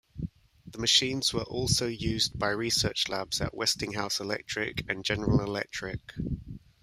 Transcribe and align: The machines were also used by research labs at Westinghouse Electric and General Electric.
The 0.65 0.79
machines 0.79 1.31
were 1.31 1.43
also 1.43 1.85
used 1.85 2.39
by 2.39 2.49
research 2.49 3.07
labs 3.07 3.39
at 3.39 3.53
Westinghouse 3.53 4.19
Electric 4.19 4.83
and 4.89 5.05
General 5.05 5.41
Electric. 5.41 6.15